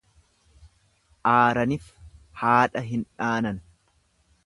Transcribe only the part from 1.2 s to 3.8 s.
Aaranif haadha hin dhaanan.